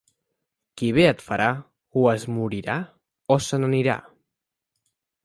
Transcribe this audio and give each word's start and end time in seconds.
Qui 0.79 0.87
bé 0.97 1.03
et 1.09 1.19
farà, 1.25 1.49
o 2.03 2.05
es 2.13 2.25
morirà 2.37 2.79
o 3.37 3.39
se 3.49 3.61
n'anirà. 3.61 3.99